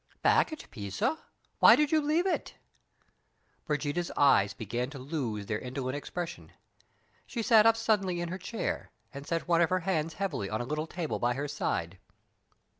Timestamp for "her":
8.29-8.39, 9.69-9.81, 11.35-11.47